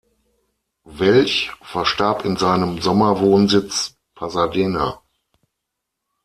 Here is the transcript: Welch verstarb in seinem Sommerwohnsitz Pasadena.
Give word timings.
Welch 0.97 1.51
verstarb 1.61 2.25
in 2.25 2.35
seinem 2.35 2.81
Sommerwohnsitz 2.81 3.97
Pasadena. 4.15 4.99